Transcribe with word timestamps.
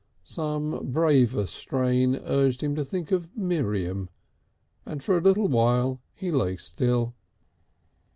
Some 0.23 0.91
braver 0.91 1.45
strain 1.45 2.15
urged 2.15 2.63
him 2.63 2.73
to 2.73 2.83
think 2.83 3.11
of 3.11 3.29
Miriam, 3.37 4.09
and 4.83 5.03
for 5.03 5.15
a 5.15 5.21
little 5.21 5.47
while 5.47 6.01
he 6.15 6.31
lay 6.31 6.57
still.... 6.57 7.13